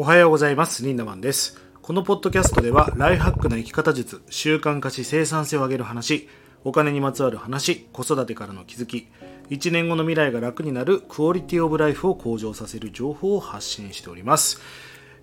[0.00, 0.84] おはようございます。
[0.84, 1.60] リンダマンです。
[1.82, 6.28] このポッドキャストでは、ライフハックな生き方術、習慣化し生産性を上げる話、
[6.62, 9.08] お金にまつわる話、子育てからの気づき、
[9.50, 14.60] 1年後の未来が楽になるクオリティオブライフを向上させる情報を発信しております。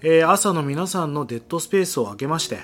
[0.00, 2.60] えー朝の皆さんのデッドスペースを空けまして、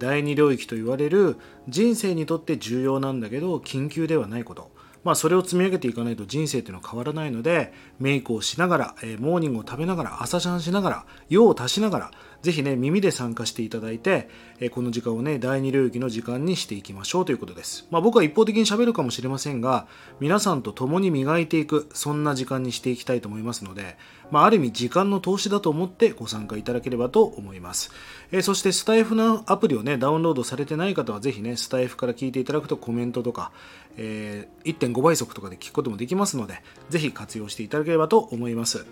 [0.00, 1.36] 第二領域と言われる
[1.68, 4.71] 人生にとって重要なんだけど緊急ではないこと
[5.04, 12.10] まあ、それを積み上げていかないと人生っていうのは変わらないのでメイクをしながら、えーモーニングを食べながら朝シャンしながら用を足しながら
[12.42, 14.28] ぜひね耳で参加していただいて、
[14.60, 19.86] えこの時間をね第二領域の時間にしていきましょうということです、まあ、僕は一方的に喋るかもしれませんが
[20.20, 23.96] 皆さんと共に磨いていくそんな時間にしていきたいと思いますので、
[24.30, 27.90] まあ、ある意味時間の投資だと思ってご参加いただければと思います、
[28.30, 33.52] えそしてスタイフのアプリをねダウンロードされてない方はぜひねスタイフから聞いていただくとコメントとか、
[33.96, 38.86] えー1.5倍速とかで聞くこともできますのでぜひ活用していただければと思います。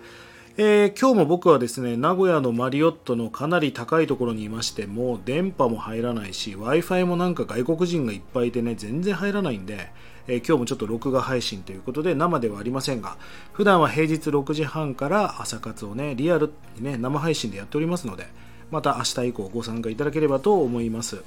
[0.57, 9.91] えー今日も僕はですね名古屋のマリオットのかなり高いところにいましても電波も入らないし w i f i もなんか外国人がいっぱいいてね全然入らないんで、
[10.27, 13.17] えー今日もちょっと録画配信ということで生ではありませんが
[13.53, 18.27] 普段は平日6時半から朝活をねリアルにね生配信でやっておりますので
[18.71, 21.23] また明日以降ご参加いただければと思います。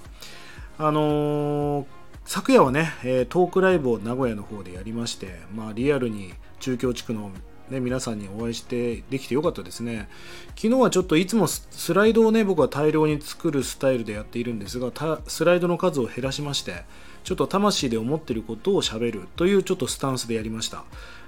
[0.76, 1.86] あのー
[2.26, 7.30] 昨夜はね、えトークライブを名古屋の方でやりまして、まあ、リアルに中京地区の、
[7.70, 10.08] ね、皆さんにお会いしてできてよかったですね。
[10.54, 14.92] 昨日はちょっといつもスライドをね僕は大量に作るスタイルでやっているんですが
[15.26, 16.84] スライドの数を減らしまして
[17.24, 20.84] ちょっと魂で思ってることをしゃべるというちょっとスタンスでやりました。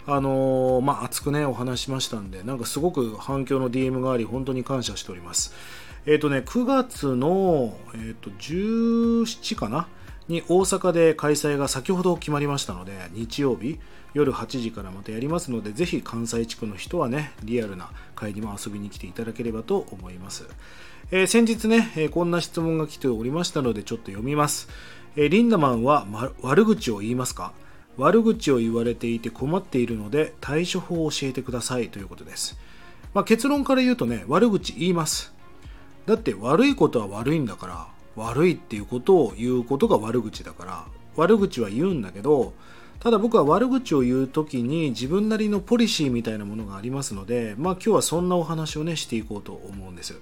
[0.09, 5.55] あのーまあ熱くねお話しましたんでなんかすごく反響の DM があり本当に感謝しております。
[6.05, 9.89] えっ、とね9月の、えー、と17かな
[10.29, 13.79] に大阪で開催が先ほど決まりましたので日曜日
[14.15, 20.49] 夜8時からまたやりますのでぜひ関西地区の人はねリアルな会にも遊びに来ていただければと思います、
[21.11, 24.69] えー先日ね、えーこんな質問が来ておりましたのでちょっと読みます、
[25.17, 27.53] えーリンダマンは、ま悪口を言いますか？
[27.97, 32.59] 悪口を言われていて困っているので対処法を教えてくださいということです、
[33.15, 35.33] まあ、結論から言うとね悪口言います。
[36.05, 40.85] だって悪いことは悪いんだから悪いっていうことを言うことが悪口だから
[41.17, 42.55] 悪口は言うんだけど
[42.99, 50.19] ただ僕は悪口を言う時に自分なりのポリシーみたいなものがありますのでまあ今日はそんなお話をねしていこうと思うんです。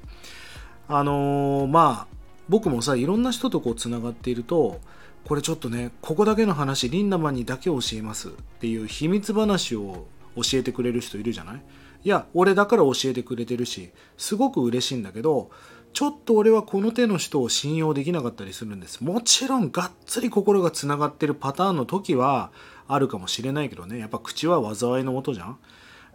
[0.88, 2.15] あのーまあ
[2.49, 4.78] 僕もさいろんな人とこうつながっていると
[5.25, 8.28] これちょっとねここだけの話リンダマンにだけ教えます。
[8.28, 10.06] っていう秘密話を
[10.37, 11.62] 教えてくれる人いるじゃない？
[12.04, 15.50] いや俺だから教えてくれてるしすごく嬉しいんだけど
[15.94, 19.03] ちょっと俺はこの手の人を信用できなかったりするんです。
[19.03, 22.50] もちろんがっつり心がつながってるパターンの時は
[22.88, 23.99] あるかもしれないけどね。
[23.99, 25.59] やっぱ口は災いのもとじゃん。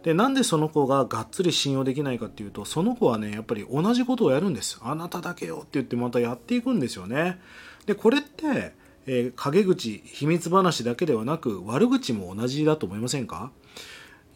[0.02, 4.78] でなんでその子ががっつり信用できないかっていうとその子はねやっぱり同じことをやるんです。
[4.82, 7.40] あなただけよって言ってまたやっていくんですよね。
[7.86, 8.74] でこれって、
[9.06, 13.50] えー陰口秘密話だけではなく悪口も同じだと思いませんか？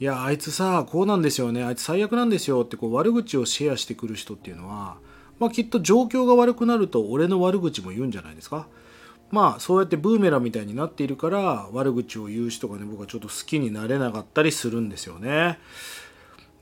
[0.01, 1.63] いやあいつさこうなんですよね。
[1.63, 4.97] あいつ最悪なんですよってこう悪口をシェアしてくる人っていうのは、
[5.39, 8.67] まあ、きっと状況が悪くなると俺の悪口も言うんじゃないですか？
[9.31, 15.59] まあそうやってブーメランみたいになっているから悪口を言う人がね僕はちょっと好きになれなかったりするんですよね。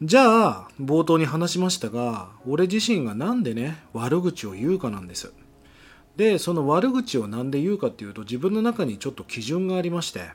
[0.00, 5.33] じゃあ冒頭に話しましたが俺自身がなんでね悪口を言うかなんです。
[6.16, 10.31] でその悪口を何で言うかっていうと自分の中にちょっと基準がありまして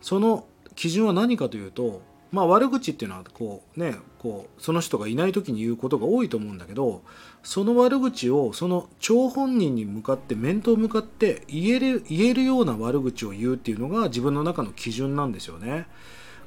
[0.00, 7.02] その基準は何かというとまあ悪口っていうのはこうねこうその人がいない時に言うことが多いと思うんだけど
[7.42, 15.86] その悪口をその張本人に向かって面と向かって言える言えるような悪口を言うっていうのが自分の中の基準なんですよね。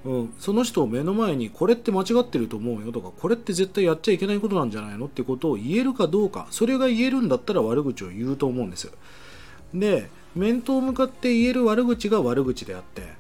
[0.04, 8.92] うん、その人を目の前にこれって間違ってると思うよとかこれって絶対やっちゃいけないことなんじゃないのってことを言えるかどうかそれが言えるんだったら悪口を言うと思うんです
[9.76, 13.11] で面と向かって言える悪口が悪口であって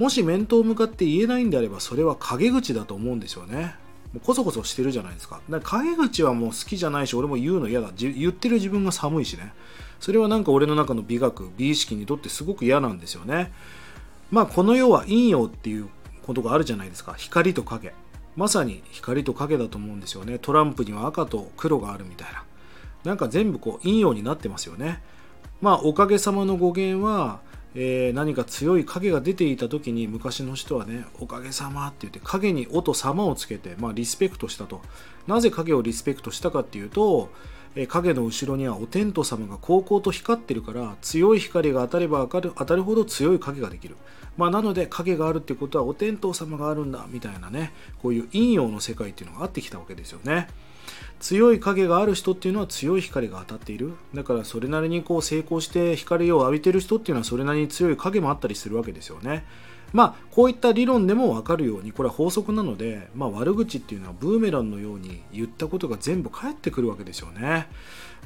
[0.00, 3.74] もし面と向かって言えないんであればそれは陰口だと思うんですよね。
[4.14, 5.42] もうこそこそしてるじゃないですか。
[5.50, 7.90] だから陰口はもう好きじゃないし俺も言うの嫌だ。
[7.94, 9.52] 言ってる自分が寒いしね。
[10.00, 13.52] それはなんか俺の中の美学美意識にとってすごく嫌なんですよね。
[14.30, 15.90] まあこの世は陰陽っていう
[16.22, 17.12] ことがあるじゃないですか。
[17.12, 17.92] 光と影。
[18.36, 20.38] まさに光と影だと思うんですよね。
[20.38, 22.44] トランプには赤と黒があるみたいな。
[23.04, 25.02] なんか全部こう陰陽になってますよね。
[25.60, 27.40] まあおかげさまの語源は、
[27.74, 34.80] えー何か強い影が出ていた時に昔の人はねおかげさまって言って影に「お」と「様」をつけて、まあ、リスペクトしたと。
[35.26, 37.30] なぜ影をリスペクトしたかっていうと
[37.76, 43.96] えー影の後ろにはお天道様が高々と光ってるから強い光が当たれば当たるほど強い影ができる、
[44.36, 47.72] まあ、なので影があるってことはお天道様があるんだみたいなね
[48.02, 50.48] こういう陰陽の世界っていうのがあってきたわけですよね。
[51.20, 53.92] 強い影がある人っていうのは強い光が当たっている。
[54.14, 59.44] だからそれなりにこう成功して光を浴びてる人っていうのはそれなりに強い影もあったりするわけですよね。
[59.92, 67.68] まあこういった理論でも分かるようにこれは法則なので、まあ、悪口っていうのはブーメランのように言ったことが全部返ってくるわけですよね。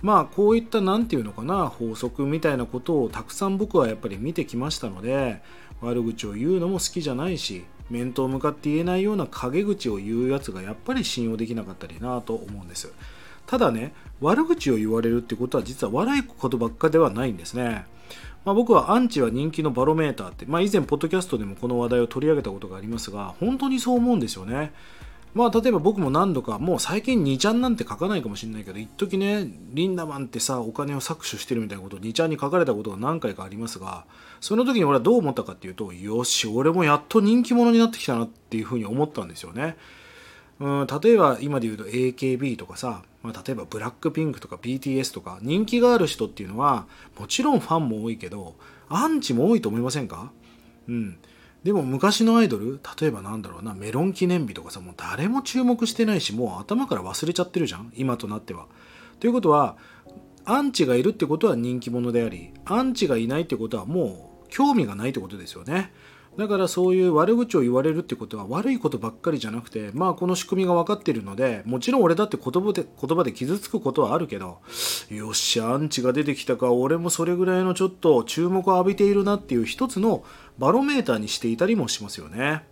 [0.03, 5.41] まあこういった何て言うのかな法則みたいなことをたくさん僕はやっぱり見てきましたので
[5.81, 12.93] 悪口を言うのも好きじゃないし面と向かって言えないような陰口を言うやつがやっぱり信用できなかったりなと思うんです。
[13.47, 17.87] ただね悪口を言われるってことは実は悪いことばっかではないんですね。
[18.45, 24.73] まあ、僕はアンチは人気のバロメーターって、まあ、以前ポッドキャストでもこの話題を取り上げたことがありますが本当にそう思うんですよね。
[25.35, 34.05] まあ例えば僕も何度かもう最近2ちゃんなんて書かないかもしれないけど一時ねリンダマンってさお金を搾取してるみたいなことを2ちゃんに書かれたことが何回かありますが
[34.41, 39.77] その時に俺はどう思ったかっていうとよし俺もやっと人気者になってきたなっていうふうに思ったんですよね。
[40.61, 46.87] うん例えば今で言うと AKB とかさ、まあ、例えばブラックピンクとか BTS とか人気がある人っていうのは
[47.19, 48.55] もちろんファンも多いけど
[48.89, 50.31] アンチも多いと思いませんか？
[50.89, 51.19] うん。
[51.65, 58.67] でも昔のアイドル例えばなんだろうなメロン記念日とかさもう誰も注目してないしもう頭から忘れちゃってるじゃん今となっては。
[59.19, 59.77] ということは
[60.45, 65.91] アンチがいるってことは人気者でありアンチがいないってことはもう興味がないってことですよね。
[66.37, 74.59] だからそういう悪口を言われるってことは悪いことばっかりじゃなくてまあこの仕組みが分かっているのでもちろん俺だって言葉で言葉で傷つくことはあるけど
[75.11, 80.25] よっしゃアンチが出てきたか俺もそれぐらいのちょっと注目を浴びているなっていう一つの
[80.59, 82.65] バロメーターにしていたりもしますよね。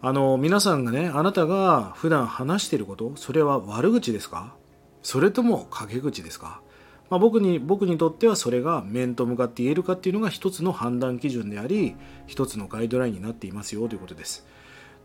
[0.00, 4.54] あの皆さんがねあなたが普段話していることそれは悪口ですか？
[5.02, 6.60] それとも陰口ですか？
[7.08, 11.94] まあ、僕に僕にとってはそれが面と向かって言えるかっていうのが一つの判断基準であり
[12.26, 14.46] 一つのガイドラインになっていますよということです。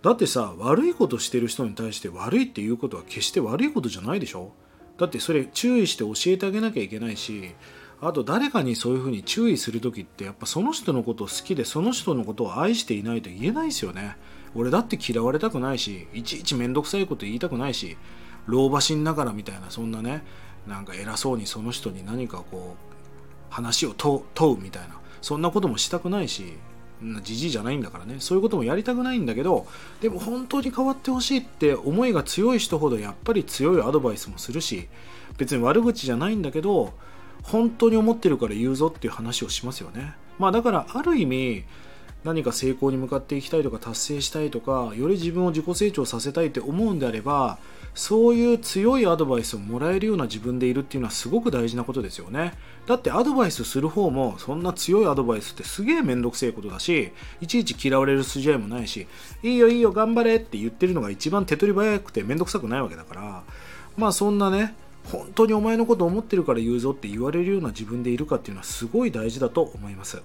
[0.02, 4.52] だってさ悪いことしてる人に対して悪いっていうことは決して悪いことじゃないでしょ。
[4.98, 7.56] だってそれ注意して教えてあげなきゃいけないし
[8.02, 14.18] あと誰かにそういうふうに注意する時ってやっぱその人のことを好きでその人のことを愛していないと言えないですよね。
[14.56, 17.96] 俺だって嫌われたくないしいちいち面倒くさいこと言いたくないし
[18.48, 20.24] 老婆心ながらみたいなそんなね。
[20.68, 24.24] なんか偉そうにその人に何かこう話を問
[24.54, 25.02] うみたいな。
[25.22, 26.54] そんなこともしたくないし
[27.24, 28.16] じじいじゃないんだからね。
[28.20, 29.68] そういうこともやりたくないんだけど
[30.02, 34.88] でも本当に変わってほしいって思いが強い人ほどやっぱり強いアドバイスもするし
[35.38, 36.94] 別に悪口じゃないんだけど
[37.44, 40.14] 本当に思ってるから言うぞっていう話をしますよね。
[40.38, 41.64] まあだからある意味
[42.24, 47.58] 何か成功に向かっていきたいとか達成したいとかより自分を自己成長させたいって思うんであれば
[47.94, 52.54] そういう強いアドバイスをもらえるような自分でいるっていうのはすごく大事なことですよね。
[52.88, 59.08] だってアドバイスする方もそんな強いアドバイスってすげえめんどくせえことだしいちいち嫌われる筋合いもないし
[59.44, 63.44] いいよいいよ頑張れって言ってるのが一番手取り早くてめんどくさくないわけだから
[63.98, 64.76] まあそんなね
[65.12, 70.22] 本当にお前のこと思ってるから言うぞって言われるような自分でいるかっていうのはすごい大事だと思います。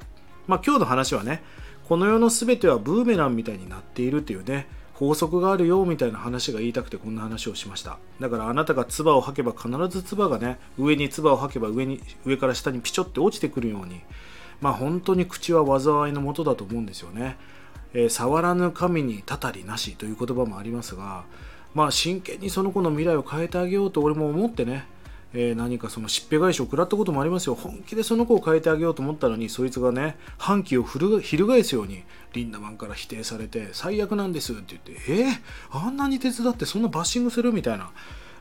[0.47, 1.43] まあ今日の話はね
[1.89, 7.99] この世の全てはブーメランみたいになっているっていうね法則があるよみたいな話が言いたくてこんな話をしました。
[8.19, 14.01] だからあなたが唾を吐けば必ず唾がね上に唾を吐けば上に上から下にピチョって落ちてくるように
[14.61, 17.37] まあ本当に口は災いのもとだと思うんですよね、
[17.93, 21.25] えー、触らぬ神にたたりなしという言葉もありますが
[21.75, 24.87] まあ真剣にその子の未来を変えてあげようと俺も思ってね
[25.39, 27.55] えー、何かそのしっぺ返しを食らったこともありますよ。
[27.55, 37.91] 本気でその子を変えてあげようと思ったのにそいつがね反旗を翻すようにリンダマンから否定されて最悪なんですって言ってえー、あんなに手伝ってそんなバッシングするみたいな。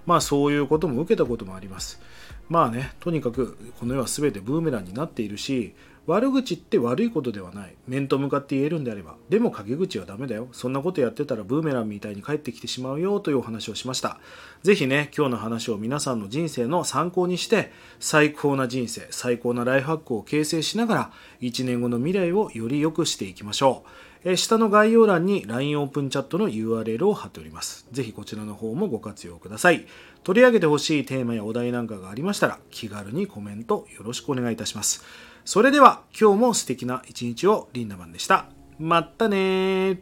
[0.05, 1.99] まあそういうことも受けたこともあります。
[2.47, 5.73] まあねとにかくこの世は全てブーメランになっているし
[6.07, 7.75] 悪口って悪いことではない。
[7.88, 9.15] 面と向かって言えるんであれば。
[9.29, 10.47] でも陰口はダメだよ。
[10.51, 14.19] そんなことやってたらブーメランみたいに帰ってきてしまうよというお話をしました。
[14.63, 23.89] 是非ね今日の話を皆さんの人生の参考にして最高な人生最高なライフハックを形成しながら1年後の未来をより良くしていきましょう。
[24.27, 27.86] え下の概要欄に LINE オープンチャットの URL を貼っております。
[27.91, 29.86] ぜひこちらの方もご活用ください。
[30.24, 35.03] 取り上げてほしいテーマやお題なんかがありましたら気軽にコメントよろしくお願いいたします。
[35.46, 38.48] それでは今日も素敵な一日をリンダマンでした。
[38.79, 40.01] またね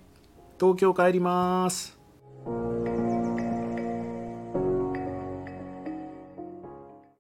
[0.58, 2.00] 東京帰ります。